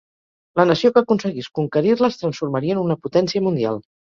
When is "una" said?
2.87-2.99